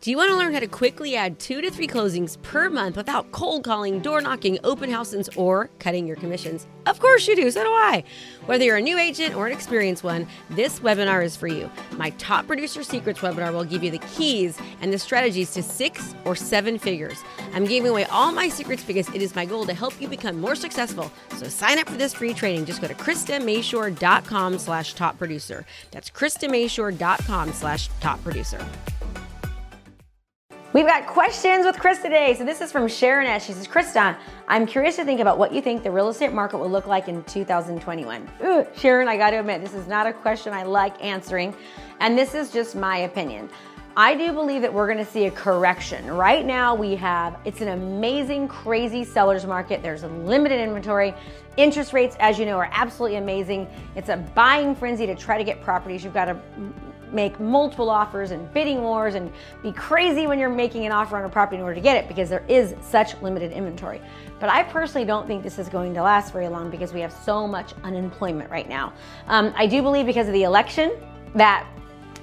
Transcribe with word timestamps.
Do 0.00 0.10
you 0.10 0.16
want 0.16 0.30
to 0.30 0.36
learn 0.36 0.54
how 0.54 0.60
to 0.60 0.66
quickly 0.66 1.14
add 1.14 1.38
two 1.38 1.60
to 1.60 1.70
three 1.70 1.86
closings 1.86 2.40
per 2.40 2.70
month 2.70 2.96
without 2.96 3.30
cold 3.32 3.64
calling, 3.64 4.00
door 4.00 4.22
knocking, 4.22 4.58
open 4.64 4.90
houses, 4.90 5.28
or 5.36 5.68
cutting 5.78 6.06
your 6.06 6.16
commissions? 6.16 6.66
Of 6.86 6.98
course 7.00 7.28
you 7.28 7.36
do, 7.36 7.50
so 7.50 7.62
do 7.62 7.68
I. 7.68 8.04
Whether 8.46 8.64
you're 8.64 8.78
a 8.78 8.80
new 8.80 8.96
agent 8.96 9.36
or 9.36 9.46
an 9.46 9.52
experienced 9.52 10.02
one, 10.02 10.26
this 10.48 10.80
webinar 10.80 11.22
is 11.22 11.36
for 11.36 11.48
you. 11.48 11.70
My 11.98 12.08
Top 12.16 12.46
Producer 12.46 12.82
Secrets 12.82 13.20
webinar 13.20 13.52
will 13.52 13.64
give 13.64 13.84
you 13.84 13.90
the 13.90 13.98
keys 13.98 14.58
and 14.80 14.90
the 14.90 14.98
strategies 14.98 15.52
to 15.52 15.62
six 15.62 16.14
or 16.24 16.34
seven 16.34 16.78
figures. 16.78 17.18
I'm 17.52 17.66
giving 17.66 17.90
away 17.90 18.04
all 18.06 18.32
my 18.32 18.48
secrets 18.48 18.82
because 18.82 19.06
it 19.10 19.20
is 19.20 19.34
my 19.34 19.44
goal 19.44 19.66
to 19.66 19.74
help 19.74 20.00
you 20.00 20.08
become 20.08 20.40
more 20.40 20.54
successful. 20.54 21.12
So 21.36 21.46
sign 21.48 21.78
up 21.78 21.90
for 21.90 21.98
this 21.98 22.14
free 22.14 22.32
training. 22.32 22.64
Just 22.64 22.80
go 22.80 22.88
to 22.88 22.94
KristaMashore.com 22.94 24.58
slash 24.60 24.94
top 24.94 25.18
producer. 25.18 25.66
That's 25.90 26.08
KristaMashore.com 26.08 27.52
slash 27.52 27.90
top 28.00 28.24
producer. 28.24 28.66
We've 30.72 30.86
got 30.86 31.08
questions 31.08 31.66
with 31.66 31.80
Chris 31.80 31.98
today. 31.98 32.32
So 32.38 32.44
this 32.44 32.60
is 32.60 32.70
from 32.70 32.86
Sharon 32.86 33.26
S. 33.26 33.44
She 33.44 33.52
says, 33.52 33.66
Krista, 33.66 34.16
I'm 34.46 34.66
curious 34.66 34.94
to 34.96 35.04
think 35.04 35.18
about 35.18 35.36
what 35.36 35.52
you 35.52 35.60
think 35.60 35.82
the 35.82 35.90
real 35.90 36.08
estate 36.10 36.32
market 36.32 36.58
will 36.58 36.70
look 36.70 36.86
like 36.86 37.08
in 37.08 37.24
2021. 37.24 38.30
Ooh, 38.44 38.64
Sharon, 38.76 39.08
I 39.08 39.16
got 39.16 39.30
to 39.30 39.40
admit, 39.40 39.62
this 39.62 39.74
is 39.74 39.88
not 39.88 40.06
a 40.06 40.12
question 40.12 40.52
I 40.52 40.62
like 40.62 41.02
answering. 41.04 41.56
And 41.98 42.16
this 42.16 42.34
is 42.34 42.52
just 42.52 42.76
my 42.76 42.98
opinion. 42.98 43.50
I 43.96 44.14
do 44.14 44.32
believe 44.32 44.62
that 44.62 44.72
we're 44.72 44.86
going 44.86 45.04
to 45.04 45.10
see 45.10 45.26
a 45.26 45.30
correction. 45.30 46.06
Right 46.06 46.46
now, 46.46 46.74
we 46.76 46.94
have 46.96 47.38
it's 47.44 47.60
an 47.60 47.68
amazing, 47.68 48.46
crazy 48.46 49.04
seller's 49.04 49.44
market. 49.44 49.82
There's 49.82 50.04
limited 50.04 50.60
inventory. 50.60 51.12
Interest 51.56 51.92
rates, 51.92 52.16
as 52.20 52.38
you 52.38 52.46
know, 52.46 52.56
are 52.56 52.70
absolutely 52.72 53.18
amazing. 53.18 53.68
It's 53.96 54.08
a 54.08 54.16
buying 54.16 54.76
frenzy 54.76 55.06
to 55.06 55.16
try 55.16 55.38
to 55.38 55.44
get 55.44 55.60
properties. 55.62 56.04
You've 56.04 56.14
got 56.14 56.26
to 56.26 56.38
make 57.10 57.40
multiple 57.40 57.90
offers 57.90 58.30
and 58.30 58.52
bidding 58.54 58.82
wars 58.82 59.16
and 59.16 59.32
be 59.60 59.72
crazy 59.72 60.28
when 60.28 60.38
you're 60.38 60.48
making 60.48 60.86
an 60.86 60.92
offer 60.92 61.16
on 61.16 61.24
a 61.24 61.28
property 61.28 61.56
in 61.56 61.62
order 61.62 61.74
to 61.74 61.80
get 61.80 61.96
it 61.96 62.06
because 62.06 62.28
there 62.28 62.44
is 62.48 62.76
such 62.80 63.20
limited 63.20 63.50
inventory. 63.50 64.00
But 64.38 64.50
I 64.50 64.62
personally 64.62 65.04
don't 65.04 65.26
think 65.26 65.42
this 65.42 65.58
is 65.58 65.68
going 65.68 65.92
to 65.94 66.02
last 66.02 66.32
very 66.32 66.46
long 66.46 66.70
because 66.70 66.92
we 66.92 67.00
have 67.00 67.12
so 67.12 67.48
much 67.48 67.74
unemployment 67.82 68.48
right 68.50 68.68
now. 68.68 68.92
Um, 69.26 69.52
I 69.56 69.66
do 69.66 69.82
believe 69.82 70.06
because 70.06 70.28
of 70.28 70.32
the 70.32 70.44
election 70.44 70.92
that 71.34 71.66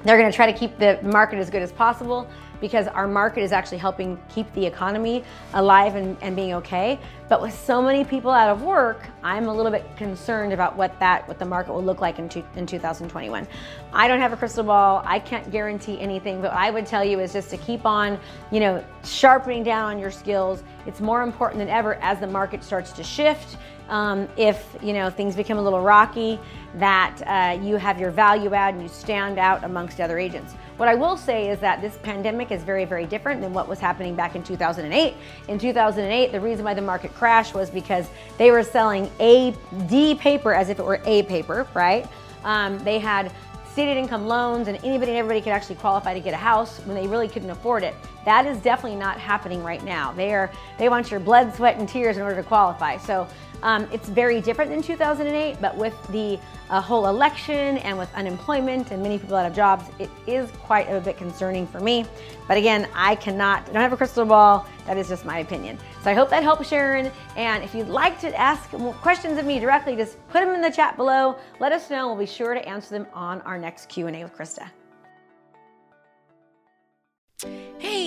they're 0.08 0.18
going 0.18 0.32
to 0.32 0.36
try 0.36 0.50
to 0.50 0.58
keep 0.58 0.78
the 0.78 0.98
market 1.04 1.38
as 1.38 1.50
good 1.50 1.62
as 1.62 1.72
possible 1.72 2.30
because 2.60 2.88
our 2.88 3.08
market 3.08 3.42
is 3.42 3.52
actually 3.52 3.78
helping 3.78 4.20
keep 4.30 4.52
the 4.54 4.66
economy 4.66 5.24
alive 5.54 5.96
and, 5.96 6.18
and 6.22 6.36
being 6.36 6.54
okay. 6.54 7.00
But 7.30 7.42
with 7.42 7.54
so 7.54 7.82
many 7.82 8.06
people 8.06 8.32
out 8.32 8.50
of 8.50 8.64
work, 8.64 9.06
I'm 9.22 9.48
a 9.48 9.54
little 9.54 9.72
bit 9.72 9.86
concerned 9.98 10.54
about 10.54 10.78
what 10.78 10.98
that 11.00 11.28
what 11.28 11.40
the 11.40 11.46
market 11.46 11.74
will 11.74 11.84
look 11.84 12.00
like 12.00 12.20
in, 12.20 12.30
two, 12.30 12.44
in 12.56 12.66
2021. 12.66 13.48
I 13.92 14.08
don't 14.08 14.20
have 14.20 14.32
a 14.32 14.38
crystal 14.38 14.64
ball. 14.64 15.02
I 15.06 15.20
can't 15.20 15.50
guarantee 15.52 16.00
anything, 16.00 16.42
but 16.42 16.54
I 16.54 16.72
would 16.72 16.86
tell 16.86 17.04
you 17.04 17.20
is 17.20 17.34
just 17.34 17.50
to 17.50 17.58
keep 17.58 17.86
on, 17.86 18.18
you 18.52 18.60
know, 18.60 18.84
sharpening 19.04 19.64
down 19.64 19.92
on 19.92 20.00
your 20.00 20.12
skills. 20.12 20.64
It's 20.86 21.02
more 21.02 21.22
important 21.22 21.60
than 21.60 21.70
ever 21.70 21.96
as 21.96 22.20
the 22.20 22.28
market 22.28 22.64
starts 22.64 22.92
to 22.94 23.04
shift. 23.04 23.58
Um, 23.90 24.28
if 24.36 24.76
you 24.82 24.94
know 24.94 25.10
things 25.10 25.36
become 25.36 25.58
a 25.58 25.62
little 25.62 25.82
rocky, 25.82 26.40
that 26.76 27.22
uh, 27.26 27.62
you 27.62 27.78
have 27.78 28.00
your 28.00 28.12
value 28.12 28.54
add 28.54 28.74
and 28.74 28.84
you 28.84 28.90
stand 28.90 29.38
out 29.40 29.64
amongst 29.64 30.00
other 30.00 30.18
agents. 30.18 30.54
What 30.78 30.88
I 30.88 30.96
will 30.96 31.18
say 31.18 31.50
is 31.50 31.60
that 31.60 31.82
this 31.82 31.98
pandemic 32.04 32.47
is 32.52 32.64
very, 32.64 32.86
very 32.86 33.06
different 33.06 33.42
than 33.42 33.54
what 33.54 33.68
was 33.68 33.80
happening 33.80 34.16
back 34.16 34.36
in 34.36 34.44
2008. 34.44 35.16
In 35.48 35.60
2008, 35.60 36.32
the 36.32 36.40
reason 36.40 36.66
why 36.66 36.74
the 36.74 36.82
market 36.82 37.14
crashed 37.14 37.54
was 37.54 37.70
because 37.70 38.10
they 38.38 38.52
were 38.52 38.64
selling 38.64 39.10
A, 39.20 39.56
D 39.88 40.16
paper 40.16 40.54
as 40.54 40.70
if 40.70 40.80
it 40.80 40.86
were 40.86 41.02
A 41.06 41.24
paper, 41.24 41.68
right? 41.74 42.08
Um, 42.44 42.80
they 42.80 43.00
had 43.00 43.32
stated 43.78 43.96
income 43.96 44.26
loans 44.26 44.68
and 44.68 44.76
anybody 44.84 45.12
and 45.12 45.20
everybody 45.20 45.40
could 45.40 45.52
actually 45.52 45.76
qualify 45.76 46.12
to 46.12 46.20
get 46.20 46.34
a 46.34 46.38
house 46.38 46.80
when 46.86 46.96
they 46.96 47.06
really 47.06 47.28
couldn't 47.28 47.52
afford 47.52 47.84
it. 47.84 47.94
That 48.26 48.48
is 48.48 48.58
definitely 48.58 48.98
not 48.98 49.20
happening 49.20 49.64
right 49.64 49.84
now. 49.84 50.12
They 50.14 50.34
are 50.34 50.50
they 50.80 50.90
want 50.90 51.12
your 51.12 51.20
blood, 51.20 51.54
sweat, 51.54 51.78
and 51.78 51.88
tears 51.88 52.18
in 52.18 52.24
order 52.24 52.38
to 52.38 52.42
qualify. 52.42 52.98
So 52.98 53.28
um, 53.62 53.88
it's 53.92 54.10
very 54.10 54.42
different 54.42 54.72
than 54.72 54.82
2008, 54.82 55.62
but 55.62 55.78
with 55.78 55.96
the 56.08 56.40
uh, 56.72 56.82
whole 56.82 57.06
election 57.06 57.78
and 57.78 58.00
with 58.00 58.12
unemployment 58.16 58.90
and 58.90 59.04
many 59.04 59.20
people 59.20 59.36
out 59.36 59.46
of 59.46 59.56
jobs, 59.56 59.86
it 60.00 60.10
is 60.26 60.50
quite 60.64 60.90
a 60.90 61.00
bit 61.00 61.16
concerning 61.16 61.68
for 61.68 61.80
me. 61.80 62.04
But 62.48 62.58
again, 62.58 62.88
I 62.96 63.14
cannot, 63.14 63.62
I 63.70 63.74
don't 63.74 63.82
have 63.84 63.94
a 63.94 63.98
crystal 63.98 64.26
ball. 64.26 64.68
That 64.88 64.98
is 64.98 65.08
just 65.08 65.24
my 65.24 65.40
opinion. 65.40 65.78
So 66.08 66.12
I 66.12 66.14
hope 66.14 66.30
that 66.30 66.42
helps, 66.42 66.70
Sharon. 66.70 67.12
And 67.36 67.66
if 67.66 67.76
you'd 67.76 67.90
like 67.90 68.18
to 68.22 68.34
ask 68.34 68.70
questions 69.02 69.38
of 69.38 69.46
me 69.46 69.60
directly, 69.60 69.94
just 69.98 70.26
put 70.30 70.40
them 70.40 70.56
in 70.56 70.62
the 70.62 70.72
chat 70.72 70.96
below. 70.96 71.36
Let 71.60 71.74
us 71.74 71.90
know. 71.90 72.08
We'll 72.08 72.16
be 72.16 72.26
sure 72.26 72.54
to 72.54 72.66
answer 72.66 72.92
them 72.92 73.08
on 73.14 73.42
our 73.42 73.58
next 73.58 73.90
Q&A 73.90 74.24
with 74.24 74.34
Krista. 74.34 74.70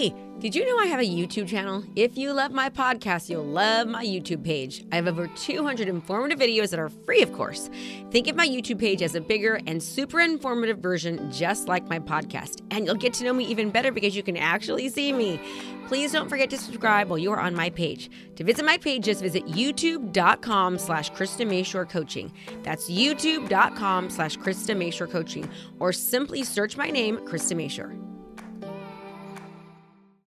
Did 0.08 0.54
you 0.54 0.64
know 0.64 0.78
I 0.78 0.86
have 0.86 1.00
a 1.00 1.02
YouTube 1.02 1.48
channel? 1.48 1.84
If 1.94 2.16
you 2.16 2.32
love 2.32 2.50
my 2.50 2.70
podcast, 2.70 3.28
you'll 3.28 3.44
love 3.44 3.86
my 3.86 4.02
YouTube 4.02 4.42
page. 4.42 4.86
I 4.90 4.96
have 4.96 5.06
over 5.06 5.26
200 5.26 5.86
informative 5.86 6.38
videos 6.38 6.70
that 6.70 6.80
are 6.80 6.88
free, 6.88 7.20
of 7.20 7.30
course. 7.34 7.68
Think 8.10 8.26
of 8.26 8.36
my 8.36 8.48
YouTube 8.48 8.78
page 8.78 9.02
as 9.02 9.14
a 9.14 9.20
bigger 9.20 9.60
and 9.66 9.82
super 9.82 10.18
informative 10.18 10.78
version, 10.78 11.30
just 11.30 11.68
like 11.68 11.86
my 11.90 11.98
podcast. 11.98 12.62
And 12.70 12.86
you'll 12.86 12.94
get 12.94 13.12
to 13.14 13.24
know 13.24 13.34
me 13.34 13.44
even 13.44 13.68
better 13.68 13.92
because 13.92 14.16
you 14.16 14.22
can 14.22 14.38
actually 14.38 14.88
see 14.88 15.12
me. 15.12 15.38
Please 15.88 16.12
don't 16.12 16.30
forget 16.30 16.48
to 16.50 16.56
subscribe 16.56 17.10
while 17.10 17.18
you 17.18 17.32
are 17.32 17.40
on 17.40 17.54
my 17.54 17.68
page. 17.68 18.10
To 18.36 18.44
visit 18.44 18.64
my 18.64 18.78
page, 18.78 19.04
just 19.04 19.20
visit 19.20 19.44
youtube.com 19.44 20.78
slash 20.78 21.12
Krista 21.12 21.46
Mashore 21.46 21.86
Coaching. 21.86 22.32
That's 22.62 22.90
youtube.com 22.90 24.08
slash 24.08 24.38
Krista 24.38 24.74
Mashore 24.74 25.10
Coaching. 25.10 25.50
Or 25.78 25.92
simply 25.92 26.44
search 26.44 26.78
my 26.78 26.88
name, 26.88 27.18
Krista 27.18 27.54
Mashore. 27.54 28.09